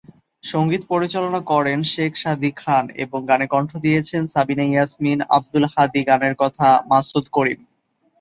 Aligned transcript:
সঙ্গীত 0.43 0.81
পরিচালনা 0.89 1.41
করেন 1.51 1.79
শেখ 1.91 2.11
সাদী 2.15 2.51
খান 2.55 2.85
এবং 3.03 3.19
গানে 3.29 3.45
কন্ঠ 3.47 3.71
দিয়েছেন 3.77 4.21
সাবিনা 4.25 4.65
ইয়াসমিন, 4.67 5.19
আব্দুল 5.29 5.65
হাদী 5.73 6.01
গানের 6.09 6.35
কথা 6.41 6.67
মাসুদ 6.91 7.25
করিম। 7.31 7.59